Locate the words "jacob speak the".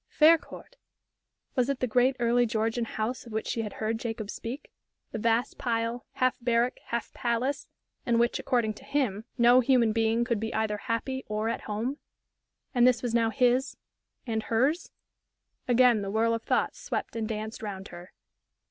3.99-5.19